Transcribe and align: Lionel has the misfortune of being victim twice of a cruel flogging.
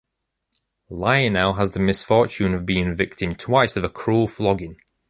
Lionel 0.89 1.53
has 1.57 1.69
the 1.69 1.79
misfortune 1.79 2.55
of 2.55 2.65
being 2.65 2.95
victim 2.95 3.35
twice 3.35 3.77
of 3.77 3.83
a 3.83 3.89
cruel 3.89 4.25
flogging. 4.27 4.77